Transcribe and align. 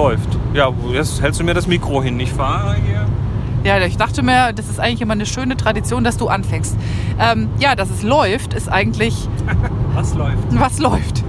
läuft. 0.00 0.38
Ja, 0.54 0.72
jetzt 0.92 1.20
hältst 1.20 1.40
du 1.40 1.44
mir 1.44 1.52
das 1.52 1.66
Mikro 1.66 2.02
hin. 2.02 2.18
Ich 2.20 2.32
fahre 2.32 2.76
hier. 2.76 3.06
Ja, 3.64 3.78
ich 3.84 3.98
dachte 3.98 4.22
mir, 4.22 4.54
das 4.54 4.70
ist 4.70 4.80
eigentlich 4.80 5.02
immer 5.02 5.12
eine 5.12 5.26
schöne 5.26 5.58
Tradition, 5.58 6.04
dass 6.04 6.16
du 6.16 6.28
anfängst. 6.28 6.74
Ähm, 7.18 7.50
ja, 7.58 7.74
dass 7.74 7.90
es 7.90 8.02
läuft, 8.02 8.54
ist 8.54 8.70
eigentlich. 8.70 9.28
Was 9.94 10.14
läuft? 10.14 10.38
Was 10.52 10.78
läuft? 10.78 11.24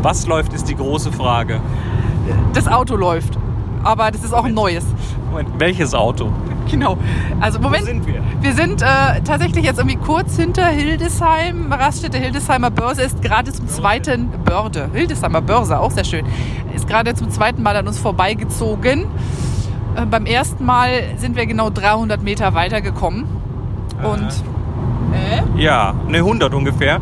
Was 0.00 0.26
läuft, 0.26 0.54
ist 0.54 0.68
die 0.70 0.76
große 0.76 1.12
Frage. 1.12 1.60
Das 2.54 2.66
Auto 2.66 2.96
läuft. 2.96 3.36
Aber 3.84 4.10
das 4.10 4.24
ist 4.24 4.32
auch 4.32 4.44
ein 4.44 4.54
neues. 4.54 4.84
Moment, 5.30 5.48
welches 5.58 5.94
Auto? 5.94 6.32
Genau. 6.70 6.98
Also 7.40 7.58
Moment. 7.60 7.84
Wo 7.84 7.86
sind 7.86 8.06
wir? 8.06 8.22
Wir 8.42 8.52
sind 8.52 8.82
äh, 8.82 9.22
tatsächlich 9.24 9.64
jetzt 9.64 9.78
irgendwie 9.78 9.96
kurz 9.96 10.36
hinter 10.36 10.66
Hildesheim. 10.66 11.72
Raststätte 11.72 12.18
Hildesheimer 12.18 12.70
Börse 12.70 13.00
ist 13.00 13.22
gerade 13.22 13.50
zum 13.54 13.68
zweiten 13.68 14.28
Börde. 14.44 14.90
Hildesheimer 14.92 15.40
Börse, 15.40 15.80
auch 15.80 15.90
sehr 15.90 16.04
schön. 16.04 16.26
Ist 16.74 16.86
gerade 16.86 17.14
zum 17.14 17.30
zweiten 17.30 17.62
Mal 17.62 17.74
an 17.74 17.86
uns 17.88 17.98
vorbeigezogen. 17.98 19.06
Äh, 19.96 20.04
beim 20.04 20.26
ersten 20.26 20.66
Mal 20.66 20.90
sind 21.16 21.36
wir 21.36 21.46
genau 21.46 21.70
300 21.70 22.22
Meter 22.22 22.52
weitergekommen. 22.52 23.24
Und 24.02 24.28
äh? 25.14 25.62
Ja, 25.62 25.94
ne 26.06 26.18
100 26.18 26.52
ungefähr. 26.54 27.00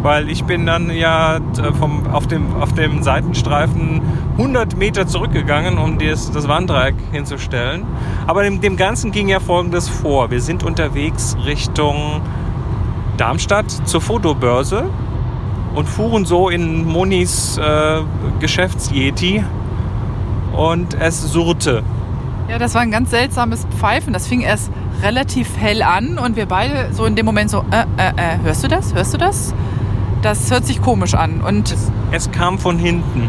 Weil 0.00 0.30
ich 0.30 0.44
bin 0.44 0.64
dann 0.64 0.90
ja 0.90 1.36
äh, 1.36 1.72
vom, 1.72 2.06
auf, 2.12 2.28
dem, 2.28 2.54
auf 2.60 2.72
dem 2.72 3.02
Seitenstreifen 3.02 4.00
100 4.38 4.76
Meter 4.76 5.06
zurückgegangen, 5.06 5.78
um 5.78 5.98
das, 5.98 6.30
das 6.30 6.46
Warndreieck 6.46 6.94
hinzustellen. 7.10 7.84
Aber 8.28 8.44
dem, 8.44 8.60
dem 8.60 8.76
Ganzen 8.76 9.10
ging 9.10 9.28
ja 9.28 9.40
Folgendes 9.40 9.88
vor. 9.88 10.30
Wir 10.30 10.40
sind 10.40 10.62
unterwegs 10.62 11.36
Richtung 11.44 12.20
Darmstadt 13.16 13.68
zur 13.84 14.00
Fotobörse 14.00 14.88
und 15.74 15.88
fuhren 15.88 16.24
so 16.24 16.50
in 16.50 16.86
Monis 16.86 17.58
äh, 17.58 18.00
Geschäftsyeti 18.38 19.44
und 20.56 20.94
es 21.00 21.32
surrte. 21.32 21.82
Ja, 22.48 22.58
das 22.58 22.74
war 22.74 22.82
ein 22.82 22.92
ganz 22.92 23.10
seltsames 23.10 23.66
Pfeifen. 23.76 24.12
Das 24.12 24.28
fing 24.28 24.40
erst 24.42 24.70
relativ 25.02 25.56
hell 25.58 25.82
an 25.82 26.16
und 26.16 26.36
wir 26.36 26.46
beide 26.46 26.92
so 26.92 27.04
in 27.06 27.16
dem 27.16 27.26
Moment 27.26 27.50
so, 27.50 27.64
äh, 27.72 27.84
äh, 27.96 28.10
äh, 28.16 28.38
hörst 28.44 28.62
du 28.62 28.68
das? 28.68 28.94
Hörst 28.94 29.14
du 29.14 29.18
das? 29.18 29.52
Das 30.22 30.50
hört 30.50 30.64
sich 30.64 30.80
komisch 30.80 31.14
an. 31.14 31.40
Und 31.40 31.74
Es 32.12 32.30
kam 32.30 32.58
von 32.58 32.78
hinten. 32.78 33.28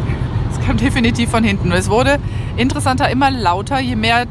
Kam 0.69 0.77
definitiv 0.77 1.31
von 1.31 1.43
hinten. 1.43 1.71
Es 1.71 1.89
wurde 1.89 2.19
interessanter 2.55 3.09
immer 3.09 3.31
lauter, 3.31 3.79
je 3.79 3.95
mehr 3.95 4.27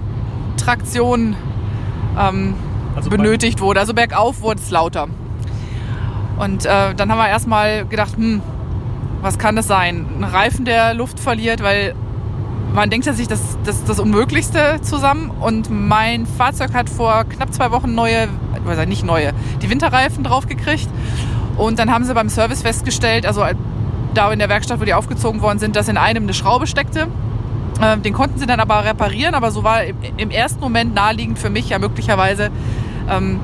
Traktion 0.56 1.34
ähm, 2.17 2.55
Also 2.94 3.11
benötigt 3.11 3.61
wurde. 3.61 3.81
Also 3.81 3.92
bergauf 3.92 4.41
wurde 4.41 4.61
es 4.61 4.70
lauter. 4.70 5.09
Und 6.39 6.64
äh, 6.64 6.94
dann 6.94 7.11
haben 7.11 7.19
wir 7.19 7.28
erstmal 7.28 7.86
gedacht, 7.86 8.16
hm, 8.16 8.41
was 9.20 9.39
kann 9.39 9.56
das 9.56 9.66
sein? 9.66 10.06
Ein 10.19 10.22
Reifen, 10.22 10.64
der 10.64 10.94
Luft 10.94 11.19
verliert, 11.19 11.61
weil 11.61 11.97
man 12.72 12.89
denkt 12.89 13.06
ja 13.06 13.14
sich, 13.14 13.27
das 13.27 13.41
ist 13.41 13.59
das, 13.64 13.84
das 13.84 13.98
Unmöglichste 13.98 14.81
zusammen. 14.83 15.33
Und 15.41 15.70
mein 15.70 16.25
Fahrzeug 16.25 16.72
hat 16.72 16.89
vor 16.89 17.25
knapp 17.25 17.53
zwei 17.53 17.72
Wochen 17.72 17.97
neue, 17.97 18.28
oder 18.64 18.86
nicht 18.86 19.05
neue, 19.05 19.33
die 19.61 19.70
Winterreifen 19.70 20.22
draufgekriegt. 20.22 20.89
Und 21.56 21.81
dann 21.81 21.91
haben 21.91 22.05
sie 22.05 22.14
beim 22.14 22.28
Service 22.28 22.62
festgestellt, 22.62 23.27
also 23.27 23.42
da 24.14 24.33
in 24.33 24.39
der 24.39 24.48
Werkstatt, 24.48 24.81
wo 24.81 24.84
die 24.84 24.95
aufgezogen 24.95 25.42
worden 25.42 25.59
sind, 25.59 25.77
dass 25.77 25.89
in 25.89 25.97
einem 25.97 26.25
eine 26.25 26.34
Schraube 26.34 26.67
steckte. 26.67 27.09
Ähm, 27.81 28.03
Den 28.03 28.12
konnten 28.12 28.39
sie 28.39 28.47
dann 28.47 28.61
aber 28.61 28.84
reparieren, 28.84 29.34
aber 29.34 29.50
so 29.50 29.62
war 29.65 29.83
im, 29.84 30.31
ersten 30.31 30.61
Moment 30.61 30.95
naheliegend 30.95 31.39
für 31.39 31.50
mich 31.50 31.69
ja 31.69 31.78
möglicherweise 31.78 32.50
ähm, 33.09 33.41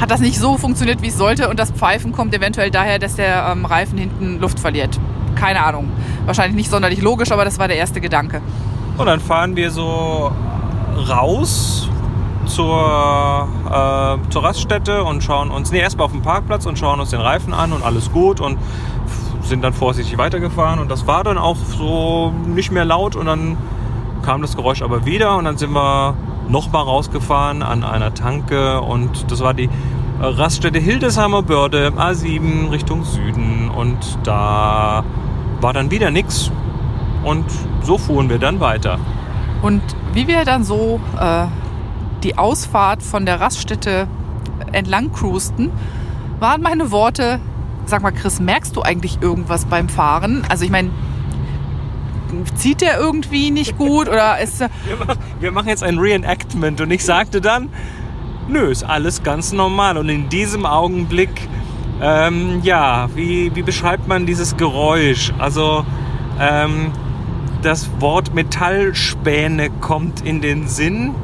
hat 0.00 0.10
das 0.10 0.20
nicht 0.20 0.38
so 0.38 0.56
funktioniert, 0.56 1.02
wie 1.02 1.08
es 1.08 1.18
sollte 1.18 1.48
und 1.48 1.58
das 1.58 1.70
Pfeifen 1.72 2.12
kommt 2.12 2.34
eventuell 2.34 2.70
daher, 2.70 2.98
dass 2.98 3.16
der 3.16 3.50
ähm, 3.52 3.64
Reifen 3.64 3.98
hinten 3.98 4.40
Luft 4.40 4.58
verliert. 4.60 4.98
Keine 5.34 5.64
Ahnung. 5.64 5.90
Wahrscheinlich 6.26 6.56
nicht 6.56 6.70
sonderlich 6.70 7.02
logisch, 7.02 7.32
aber 7.32 7.44
das 7.44 7.58
war 7.58 7.68
der 7.68 7.76
erste 7.76 8.00
Gedanke. 8.00 8.40
Und 8.96 9.06
dann 9.06 9.20
fahren 9.20 9.56
wir 9.56 9.70
so 9.70 10.32
raus 11.08 11.88
zur, 12.46 13.48
äh, 13.66 14.30
zur 14.30 14.44
Raststätte 14.44 15.04
und 15.04 15.22
schauen 15.22 15.50
uns, 15.50 15.70
nee, 15.70 15.80
erstmal 15.80 16.06
auf 16.06 16.12
dem 16.12 16.22
Parkplatz 16.22 16.66
und 16.66 16.78
schauen 16.78 17.00
uns 17.00 17.10
den 17.10 17.20
Reifen 17.20 17.54
an 17.54 17.72
und 17.72 17.84
alles 17.84 18.10
gut 18.10 18.40
und 18.40 18.58
sind 19.42 19.62
dann 19.62 19.72
vorsichtig 19.72 20.18
weitergefahren 20.18 20.78
und 20.80 20.90
das 20.90 21.06
war 21.06 21.24
dann 21.24 21.38
auch 21.38 21.56
so 21.56 22.32
nicht 22.46 22.70
mehr 22.70 22.84
laut 22.84 23.16
und 23.16 23.26
dann 23.26 23.56
kam 24.22 24.42
das 24.42 24.56
Geräusch 24.56 24.82
aber 24.82 25.06
wieder 25.06 25.36
und 25.36 25.44
dann 25.44 25.56
sind 25.56 25.72
wir 25.72 26.14
nochmal 26.48 26.82
rausgefahren 26.82 27.62
an 27.62 27.84
einer 27.84 28.12
Tanke 28.14 28.80
und 28.80 29.30
das 29.30 29.40
war 29.40 29.54
die 29.54 29.70
Raststätte 30.20 30.78
Hildesheimer 30.78 31.42
Börde 31.42 31.92
A7 31.96 32.70
Richtung 32.70 33.04
Süden 33.04 33.70
und 33.70 34.18
da 34.24 35.02
war 35.60 35.72
dann 35.72 35.90
wieder 35.90 36.10
nichts 36.10 36.50
und 37.24 37.44
so 37.82 37.96
fuhren 37.96 38.28
wir 38.28 38.38
dann 38.38 38.60
weiter. 38.60 38.98
Und 39.62 39.82
wie 40.12 40.26
wir 40.26 40.44
dann 40.44 40.64
so 40.64 41.00
äh, 41.18 41.46
die 42.22 42.36
Ausfahrt 42.36 43.02
von 43.02 43.26
der 43.26 43.40
Raststätte 43.40 44.08
entlang 44.72 45.12
cruisten, 45.12 45.70
waren 46.38 46.62
meine 46.62 46.90
Worte, 46.90 47.40
sag 47.86 48.02
mal 48.02 48.12
Chris, 48.12 48.40
merkst 48.40 48.76
du 48.76 48.82
eigentlich 48.82 49.18
irgendwas 49.20 49.64
beim 49.66 49.88
Fahren? 49.88 50.42
Also 50.48 50.64
ich 50.64 50.70
meine, 50.70 50.90
zieht 52.54 52.80
der 52.80 52.98
irgendwie 52.98 53.50
nicht 53.50 53.76
gut 53.76 54.08
oder 54.08 54.38
ist 54.38 54.60
er... 54.60 54.70
Wir 54.86 54.96
machen, 54.96 55.18
wir 55.40 55.52
machen 55.52 55.68
jetzt 55.68 55.82
ein 55.82 55.98
Reenactment 55.98 56.80
und 56.80 56.90
ich 56.90 57.04
sagte 57.04 57.40
dann, 57.40 57.68
nö, 58.48 58.70
ist 58.70 58.84
alles 58.84 59.22
ganz 59.22 59.52
normal. 59.52 59.96
Und 59.98 60.08
in 60.08 60.28
diesem 60.28 60.64
Augenblick, 60.64 61.48
ähm, 62.00 62.60
ja, 62.62 63.08
wie, 63.14 63.54
wie 63.54 63.62
beschreibt 63.62 64.06
man 64.06 64.26
dieses 64.26 64.56
Geräusch? 64.56 65.32
Also, 65.38 65.84
ähm, 66.38 66.92
das 67.62 67.90
Wort 67.98 68.32
Metallspäne 68.34 69.68
kommt 69.80 70.22
in 70.24 70.40
den 70.40 70.66
Sinn. 70.68 71.14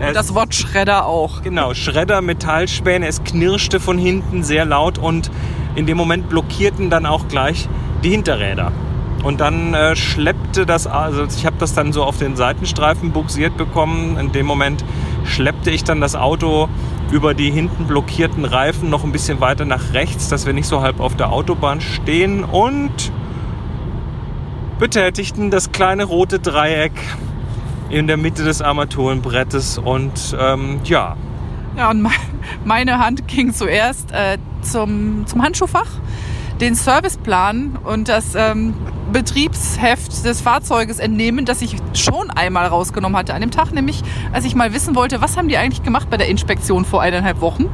Es- 0.00 0.14
Das 0.14 0.34
Wort 0.34 0.54
Schredder 0.54 1.06
auch. 1.06 1.42
Genau, 1.42 1.74
Schredder, 1.74 2.20
Metallspäne, 2.22 3.06
es 3.06 3.22
knirschte 3.24 3.80
von 3.80 3.96
hinten 3.98 4.42
sehr 4.42 4.64
laut 4.64 4.98
und 4.98 5.30
in 5.74 5.86
dem 5.86 5.96
Moment 5.96 6.28
blockierten 6.28 6.90
dann 6.90 7.06
auch 7.06 7.28
gleich 7.28 7.68
die 8.02 8.10
Hinterräder. 8.10 8.72
Und 9.22 9.40
dann 9.40 9.74
äh, 9.74 9.96
schleppte 9.96 10.64
das, 10.64 10.86
also 10.86 11.24
ich 11.24 11.44
habe 11.44 11.56
das 11.58 11.74
dann 11.74 11.92
so 11.92 12.04
auf 12.04 12.16
den 12.16 12.36
Seitenstreifen 12.36 13.12
buxiert 13.12 13.56
bekommen. 13.56 14.16
In 14.18 14.32
dem 14.32 14.46
Moment 14.46 14.84
schleppte 15.24 15.70
ich 15.70 15.84
dann 15.84 16.00
das 16.00 16.16
Auto 16.16 16.68
über 17.10 17.34
die 17.34 17.50
hinten 17.50 17.86
blockierten 17.86 18.44
Reifen 18.44 18.88
noch 18.88 19.04
ein 19.04 19.12
bisschen 19.12 19.40
weiter 19.40 19.64
nach 19.64 19.92
rechts, 19.92 20.28
dass 20.28 20.46
wir 20.46 20.52
nicht 20.52 20.66
so 20.66 20.80
halb 20.80 21.00
auf 21.00 21.16
der 21.16 21.32
Autobahn 21.32 21.80
stehen 21.80 22.44
und 22.44 23.12
betätigten 24.78 25.50
das 25.50 25.72
kleine 25.72 26.04
rote 26.04 26.38
Dreieck 26.38 26.92
in 27.90 28.06
der 28.06 28.16
Mitte 28.16 28.44
des 28.44 28.62
Armaturenbrettes 28.62 29.76
und 29.78 30.36
ähm, 30.40 30.80
ja, 30.84 31.16
Ja, 31.76 31.90
und 31.90 32.02
me- 32.02 32.10
meine 32.64 32.98
Hand 32.98 33.26
ging 33.28 33.52
zuerst 33.54 34.12
äh, 34.12 34.38
zum, 34.62 35.26
zum 35.26 35.42
Handschuhfach, 35.42 35.86
den 36.60 36.74
Serviceplan 36.74 37.78
und 37.84 38.08
das 38.08 38.34
ähm, 38.34 38.74
Betriebsheft 39.12 40.24
des 40.24 40.40
Fahrzeuges 40.40 40.98
entnehmen, 40.98 41.44
das 41.44 41.62
ich 41.62 41.76
schon 41.94 42.30
einmal 42.30 42.66
rausgenommen 42.66 43.16
hatte 43.16 43.34
an 43.34 43.40
dem 43.40 43.50
Tag, 43.50 43.72
nämlich 43.72 44.02
als 44.32 44.44
ich 44.44 44.54
mal 44.54 44.72
wissen 44.74 44.94
wollte, 44.94 45.20
was 45.20 45.36
haben 45.36 45.48
die 45.48 45.56
eigentlich 45.56 45.82
gemacht 45.82 46.10
bei 46.10 46.16
der 46.16 46.28
Inspektion 46.28 46.84
vor 46.84 47.00
eineinhalb 47.02 47.40
Wochen. 47.40 47.66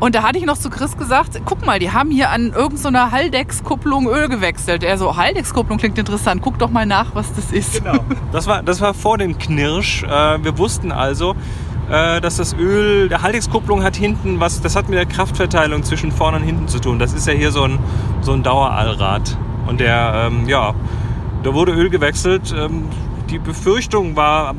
Und 0.00 0.14
da 0.14 0.22
hatte 0.22 0.38
ich 0.38 0.44
noch 0.46 0.56
zu 0.56 0.70
Chris 0.70 0.96
gesagt, 0.96 1.40
guck 1.44 1.66
mal, 1.66 1.80
die 1.80 1.90
haben 1.90 2.12
hier 2.12 2.30
an 2.30 2.52
irgendeiner 2.52 3.10
Haldex-Kupplung 3.10 4.08
Öl 4.08 4.28
gewechselt. 4.28 4.84
Er 4.84 4.96
so, 4.96 5.16
Haldex-Kupplung 5.16 5.78
klingt 5.78 5.98
interessant, 5.98 6.40
guck 6.40 6.56
doch 6.58 6.70
mal 6.70 6.86
nach, 6.86 7.16
was 7.16 7.32
das 7.34 7.50
ist. 7.50 7.82
Genau. 7.82 7.98
Das 8.30 8.46
war, 8.46 8.62
das 8.62 8.80
war 8.80 8.94
vor 8.94 9.18
dem 9.18 9.38
Knirsch. 9.38 10.04
Äh, 10.04 10.44
wir 10.44 10.56
wussten 10.56 10.92
also, 10.92 11.34
dass 11.88 12.36
das 12.36 12.54
Öl, 12.54 13.08
der 13.08 13.22
Haltungskupplung 13.22 13.82
hat 13.82 13.96
hinten 13.96 14.40
was, 14.40 14.60
das 14.60 14.76
hat 14.76 14.88
mit 14.88 14.98
der 14.98 15.06
Kraftverteilung 15.06 15.82
zwischen 15.84 16.12
vorne 16.12 16.38
und 16.38 16.42
hinten 16.42 16.68
zu 16.68 16.80
tun. 16.80 16.98
Das 16.98 17.12
ist 17.12 17.26
ja 17.26 17.32
hier 17.32 17.50
so 17.50 17.62
ein, 17.62 17.78
so 18.20 18.32
ein 18.32 18.42
Dauerallrad. 18.42 19.38
Und 19.66 19.80
der, 19.80 20.28
ähm, 20.28 20.48
ja, 20.48 20.74
da 21.42 21.54
wurde 21.54 21.72
Öl 21.72 21.90
gewechselt. 21.90 22.54
Ähm, 22.56 22.84
die 23.30 23.38
Befürchtung 23.38 24.16
war, 24.16 24.54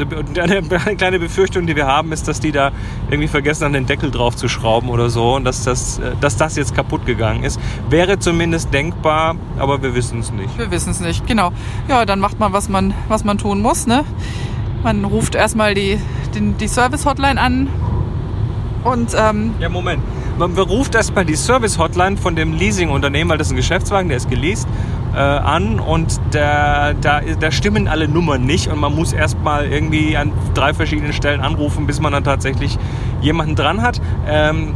eine, 0.00 0.42
eine 0.42 0.62
kleine 0.96 1.18
Befürchtung, 1.18 1.66
die 1.66 1.76
wir 1.76 1.86
haben, 1.86 2.12
ist, 2.12 2.28
dass 2.28 2.40
die 2.40 2.52
da 2.52 2.72
irgendwie 3.10 3.28
vergessen 3.28 3.64
haben, 3.64 3.72
den 3.72 3.86
Deckel 3.86 4.10
drauf 4.10 4.36
zu 4.36 4.48
schrauben 4.48 4.88
oder 4.88 5.10
so 5.10 5.34
und 5.36 5.44
dass 5.44 5.64
das, 5.64 5.98
äh, 5.98 6.12
dass 6.20 6.36
das 6.36 6.56
jetzt 6.56 6.74
kaputt 6.74 7.06
gegangen 7.06 7.44
ist. 7.44 7.60
Wäre 7.88 8.18
zumindest 8.18 8.72
denkbar, 8.72 9.36
aber 9.58 9.82
wir 9.82 9.94
wissen 9.94 10.20
es 10.20 10.32
nicht. 10.32 10.56
Wir 10.58 10.70
wissen 10.70 10.90
es 10.90 11.00
nicht, 11.00 11.26
genau. 11.26 11.52
Ja, 11.88 12.04
dann 12.06 12.20
macht 12.20 12.38
man, 12.38 12.52
was 12.52 12.68
man, 12.68 12.94
was 13.08 13.24
man 13.24 13.38
tun 13.38 13.60
muss. 13.60 13.86
Ne? 13.86 14.04
Man 14.82 15.04
ruft 15.04 15.34
erstmal 15.34 15.74
die, 15.74 15.98
den, 16.34 16.56
die 16.58 16.68
Service-Hotline 16.68 17.40
an 17.40 17.68
und 18.84 19.14
ähm, 19.18 19.54
Ja, 19.60 19.68
Moment. 19.68 20.02
Man 20.38 20.54
beruft 20.54 20.94
erstmal 20.94 21.24
die 21.26 21.36
Service-Hotline 21.36 22.16
von 22.16 22.34
dem 22.34 22.54
Leasing-Unternehmen, 22.54 23.30
weil 23.30 23.38
das 23.38 23.48
ist 23.48 23.52
ein 23.52 23.56
Geschäftswagen, 23.56 24.08
der 24.08 24.16
ist 24.16 24.30
geleast, 24.30 24.66
äh, 25.14 25.18
an 25.18 25.80
und 25.80 26.18
da, 26.30 26.94
da, 26.94 27.20
da 27.38 27.50
stimmen 27.50 27.88
alle 27.88 28.08
Nummern 28.08 28.44
nicht 28.46 28.68
und 28.68 28.78
man 28.78 28.94
muss 28.94 29.12
erstmal 29.12 29.66
irgendwie 29.66 30.16
an 30.16 30.32
drei 30.54 30.72
verschiedenen 30.72 31.12
Stellen 31.12 31.40
anrufen, 31.40 31.86
bis 31.86 32.00
man 32.00 32.12
dann 32.12 32.24
tatsächlich 32.24 32.78
jemanden 33.20 33.54
dran 33.54 33.82
hat. 33.82 34.00
Ähm, 34.26 34.74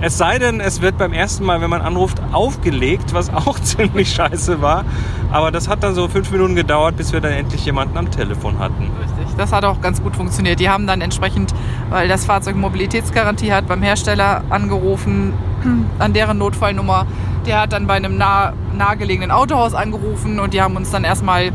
Es 0.00 0.18
sei 0.18 0.38
denn, 0.40 0.60
es 0.60 0.80
wird 0.82 0.98
beim 0.98 1.12
ersten 1.12 1.44
Mal, 1.44 1.60
wenn 1.60 1.70
man 1.70 1.80
anruft, 1.80 2.20
aufgelegt, 2.32 3.14
was 3.14 3.32
auch 3.46 3.60
ziemlich 3.60 4.10
scheiße 4.12 4.60
war. 4.60 4.84
Aber 5.30 5.52
das 5.52 5.68
hat 5.68 5.82
dann 5.84 5.94
so 5.94 6.08
fünf 6.08 6.30
Minuten 6.32 6.56
gedauert, 6.56 6.96
bis 6.96 7.12
wir 7.12 7.20
dann 7.20 7.32
endlich 7.32 7.64
jemanden 7.64 7.96
am 7.96 8.10
Telefon 8.10 8.58
hatten. 8.58 8.90
Das 9.36 9.52
hat 9.52 9.64
auch 9.64 9.80
ganz 9.80 10.02
gut 10.02 10.16
funktioniert. 10.16 10.60
Die 10.60 10.68
haben 10.68 10.86
dann 10.86 11.00
entsprechend, 11.00 11.54
weil 11.90 12.08
das 12.08 12.24
Fahrzeug 12.24 12.56
Mobilitätsgarantie 12.56 13.52
hat, 13.52 13.66
beim 13.66 13.82
Hersteller 13.82 14.42
angerufen, 14.50 15.32
an 15.98 16.12
deren 16.12 16.38
Notfallnummer. 16.38 17.06
Der 17.46 17.60
hat 17.60 17.72
dann 17.72 17.86
bei 17.86 17.94
einem 17.94 18.16
nah, 18.16 18.52
nahegelegenen 18.76 19.30
Autohaus 19.30 19.74
angerufen 19.74 20.40
und 20.40 20.54
die 20.54 20.62
haben 20.62 20.76
uns 20.76 20.90
dann 20.90 21.04
erstmal 21.04 21.52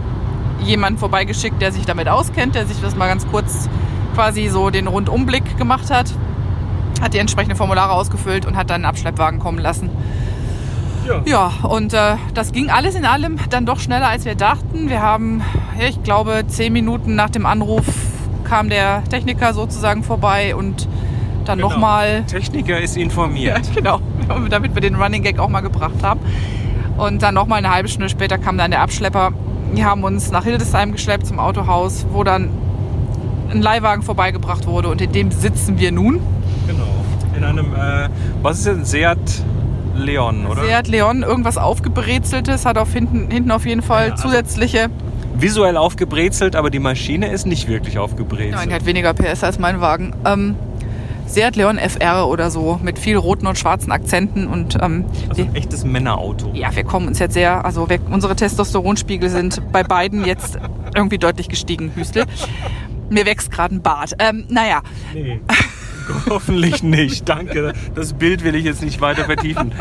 jemanden 0.62 1.00
vorbeigeschickt, 1.00 1.62
der 1.62 1.72
sich 1.72 1.86
damit 1.86 2.08
auskennt, 2.08 2.54
der 2.56 2.66
sich 2.66 2.80
das 2.82 2.96
mal 2.96 3.08
ganz 3.08 3.28
kurz 3.28 3.70
quasi 4.14 4.50
so 4.50 4.70
den 4.70 4.88
Rundumblick 4.88 5.58
gemacht 5.58 5.90
hat 5.90 6.14
hat 7.02 7.14
die 7.14 7.18
entsprechenden 7.18 7.58
Formulare 7.58 7.94
ausgefüllt 7.94 8.46
und 8.46 8.56
hat 8.56 8.70
dann 8.70 8.76
einen 8.76 8.86
Abschleppwagen 8.86 9.40
kommen 9.40 9.60
lassen. 9.60 9.90
Ja, 11.08 11.22
ja 11.26 11.52
und 11.64 11.94
äh, 11.94 12.16
das 12.34 12.52
ging 12.52 12.70
alles 12.70 12.96
in 12.96 13.06
allem 13.06 13.38
dann 13.50 13.66
doch 13.66 13.80
schneller, 13.80 14.10
als 14.10 14.26
wir 14.26 14.36
dachten. 14.36 14.90
Wir 14.90 15.02
haben, 15.02 15.42
ich 15.88 16.04
glaube, 16.04 16.44
zehn 16.48 16.74
Minuten 16.74 17.16
nach 17.16 17.30
dem 17.30 17.46
Anruf 17.46 17.86
kam 18.44 18.70
der 18.70 19.04
Techniker 19.06 19.54
sozusagen 19.54 20.04
vorbei 20.04 20.56
und 20.56 20.88
dann 21.46 21.60
genau. 21.60 21.70
nochmal. 21.70 22.24
Techniker 22.26 22.80
ist 22.80 22.98
informiert. 22.98 23.66
Ja, 23.68 23.72
genau, 23.76 24.02
damit 24.50 24.74
wir 24.76 24.82
den 24.82 24.96
Running 24.96 25.24
Gag 25.24 25.40
auch 25.40 25.50
mal 25.50 25.62
gebracht 25.62 26.04
haben. 26.04 26.20
Und 26.98 27.22
dann 27.22 27.34
nochmal 27.34 27.60
eine 27.60 27.74
halbe 27.74 27.88
Stunde 27.88 28.10
später 28.10 28.38
kam 28.38 28.58
dann 28.58 28.72
der 28.72 28.82
Abschlepper. 28.82 29.32
Die 29.76 29.86
haben 29.86 30.04
uns 30.04 30.32
nach 30.32 30.44
Hildesheim 30.44 30.92
geschleppt 30.92 31.28
zum 31.28 31.40
Autohaus, 31.40 32.06
wo 32.12 32.24
dann 32.24 32.50
ein 33.52 33.62
Leihwagen 33.62 34.04
vorbeigebracht 34.04 34.68
wurde 34.68 34.90
und 34.90 35.02
in 35.02 35.12
dem 35.12 35.32
sitzen 35.32 35.80
wir 35.80 35.92
nun. 35.92 36.20
Genau. 36.68 36.84
In 37.36 37.44
einem, 37.44 37.74
äh, 37.74 38.10
was 38.42 38.58
ist 38.58 38.68
denn, 38.68 38.86
Seat 38.86 39.18
Leon, 39.96 40.46
oder? 40.46 40.64
Seat 40.64 40.88
Leon, 40.88 41.24
irgendwas 41.24 41.58
aufgebrezeltes, 41.58 42.66
hat 42.66 42.78
auf 42.78 42.92
hinten, 42.92 43.32
hinten 43.32 43.52
auf 43.52 43.66
jeden 43.66 43.82
Fall 43.82 44.08
ja, 44.08 44.12
also 44.12 44.24
zusätzliche. 44.24 44.90
Visuell 45.40 45.78
aufgebrezelt, 45.78 46.56
aber 46.56 46.70
die 46.70 46.80
Maschine 46.80 47.32
ist 47.32 47.46
nicht 47.46 47.68
wirklich 47.68 47.98
aufgebrezelt. 47.98 48.56
Nein, 48.56 48.70
die 48.70 48.76
hat 48.76 48.86
weniger 48.86 49.14
PS 49.14 49.44
als 49.44 49.60
mein 49.60 49.82
Wagen. 49.82 50.14
Ähm, 50.26 50.56
Seat 51.30 51.56
Leon 51.56 51.78
FR 51.78 52.28
oder 52.28 52.50
so 52.50 52.80
mit 52.82 52.98
viel 52.98 53.16
roten 53.16 53.46
und 53.46 53.58
schwarzen 53.58 53.92
Akzenten 53.92 54.48
und 54.48 54.78
ähm, 54.82 55.06
also 55.30 55.44
ein 55.44 55.54
echtes 55.54 55.86
Männerauto. 55.86 56.52
Ja, 56.54 56.76
wir 56.76 56.84
kommen 56.84 57.08
uns 57.08 57.20
jetzt 57.20 57.34
sehr, 57.34 57.64
also 57.64 57.88
wir, 57.88 58.00
unsere 58.10 58.36
Testosteronspiegel 58.36 59.30
sind 59.30 59.62
bei 59.72 59.84
beiden 59.84 60.26
jetzt 60.26 60.58
irgendwie 60.96 61.20
deutlich 61.20 61.48
gestiegen, 61.48 61.92
Hüstel. 61.94 62.26
Mir 63.12 63.28
wächst 63.28 63.52
gerade 63.52 63.76
ein 63.76 63.82
Bart. 63.82 64.16
Ähm, 64.18 64.46
naja. 64.50 64.82
Nee. 65.14 65.40
Hoffentlich 66.30 66.82
nicht, 66.82 67.30
danke. 67.30 67.74
Das 67.94 68.14
Bild 68.14 68.44
will 68.44 68.56
ich 68.56 68.66
jetzt 68.66 68.82
nicht 68.82 69.00
weiter 69.00 69.26
vertiefen. 69.26 69.72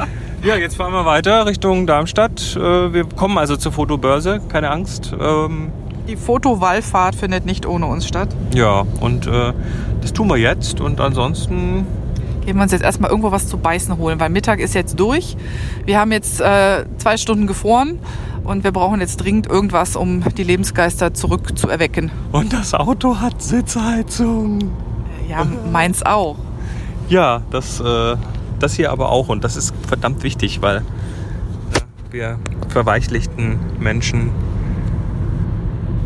Ja, 0.43 0.57
jetzt 0.57 0.77
fahren 0.77 0.93
wir 0.93 1.05
weiter 1.05 1.47
Richtung 1.47 1.87
Darmstadt. 1.87 2.57
Äh, 2.57 2.93
wir 2.93 3.05
kommen 3.05 3.39
also 3.39 3.57
zur 3.57 3.73
Fotobörse, 3.73 4.41
keine 4.49 4.71
Angst. 4.71 5.13
Ähm, 5.21 5.73
Die 6.07 6.17
Fotowallfahrt 6.17 7.17
findet 7.17 7.45
nicht 7.45 7.67
ohne 7.67 7.87
uns 7.87 8.07
statt. 8.07 8.29
Ja, 8.55 8.85
und 9.01 9.27
äh, 9.27 9.53
das 10.01 10.13
tun 10.13 10.29
wir 10.29 10.37
jetzt 10.37 10.81
und 10.81 11.01
ansonsten 11.01 11.87
gehen 12.47 12.57
wir 12.57 12.63
uns 12.63 12.73
jetzt 12.73 12.83
erstmal 12.85 13.11
irgendwo 13.11 13.31
was 13.33 13.47
zu 13.49 13.59
beißen 13.59 13.99
holen, 13.99 14.21
weil 14.21 14.31
Mittag 14.31 14.61
ist 14.61 14.75
jetzt 14.75 14.99
durch. 14.99 15.37
Wir 15.85 15.99
haben 16.01 16.13
jetzt 16.13 16.41
äh, 16.41 16.85
zwei 16.99 17.17
Stunden 17.17 17.47
gefroren 17.47 17.99
und 18.45 18.65
wir 18.65 18.71
brauchen 18.73 19.01
jetzt 19.01 19.17
dringend 19.19 19.49
irgendwas, 19.49 19.97
um 19.97 20.23
die 20.37 20.45
Lebensgeister 20.45 21.13
zurück 21.13 21.59
zu 21.59 21.69
erwecken. 21.69 22.11
Und 22.33 22.53
das 22.53 22.73
Auto 22.75 23.17
hat 23.21 23.43
Sitzheizung. 23.43 24.71
Ja, 25.29 25.45
meins 25.71 26.03
auch. 26.07 26.37
Ja, 27.11 27.43
das, 27.51 27.81
äh, 27.81 28.17
das 28.59 28.75
hier 28.75 28.91
aber 28.91 29.11
auch. 29.11 29.29
Und 29.29 29.45
das 29.45 29.57
ist 29.57 29.75
verdammt 29.87 30.23
wichtig, 30.23 30.63
weil 30.63 30.79
äh, 30.79 30.83
wir 32.11 32.39
verweichlichten 32.69 33.59
Menschen 33.79 34.31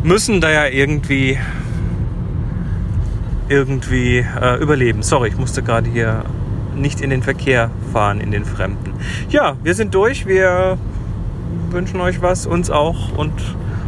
müssen 0.03 0.41
da 0.41 0.49
ja 0.51 0.65
irgendwie 0.67 1.37
irgendwie 3.49 4.25
äh, 4.41 4.61
überleben. 4.61 5.03
Sorry, 5.03 5.29
ich 5.29 5.37
musste 5.37 5.63
gerade 5.63 5.89
hier 5.89 6.23
nicht 6.75 7.01
in 7.01 7.09
den 7.09 7.21
Verkehr 7.21 7.69
fahren, 7.91 8.19
in 8.19 8.31
den 8.31 8.45
Fremden. 8.45 8.93
Ja, 9.29 9.57
wir 9.63 9.75
sind 9.75 9.93
durch. 9.93 10.25
Wir 10.25 10.77
wünschen 11.69 11.99
euch 12.01 12.21
was, 12.21 12.45
uns 12.45 12.69
auch 12.69 13.15
und 13.17 13.33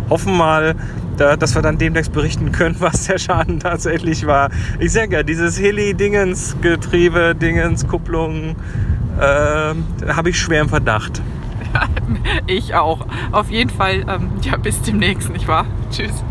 hoffen 0.09 0.35
mal, 0.35 0.75
da, 1.15 1.35
dass 1.35 1.55
wir 1.55 1.61
dann 1.61 1.77
demnächst 1.77 2.13
berichten 2.13 2.51
können, 2.51 2.75
was 2.79 3.05
der 3.05 3.17
Schaden 3.17 3.59
tatsächlich 3.59 4.25
war. 4.25 4.49
Ich 4.79 4.91
sage 4.91 5.15
ja, 5.15 5.23
dieses 5.23 5.59
Heli-Dingens-Getriebe, 5.59 7.35
Dingens-Kupplung, 7.35 8.55
äh, 9.19 9.73
habe 10.07 10.29
ich 10.29 10.39
schwer 10.39 10.61
im 10.61 10.69
Verdacht. 10.69 11.21
ich 12.47 12.75
auch. 12.75 13.05
Auf 13.31 13.49
jeden 13.49 13.69
Fall, 13.69 14.05
ähm, 14.07 14.31
ja, 14.41 14.57
bis 14.57 14.81
demnächst, 14.81 15.29
nicht 15.29 15.47
wahr? 15.47 15.65
Tschüss. 15.91 16.23